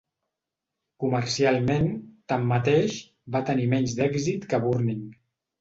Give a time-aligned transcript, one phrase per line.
[1.03, 1.85] Comercialment,
[2.33, 2.97] tanmateix,
[3.37, 5.07] va tenir menys d'èxit que "Burning".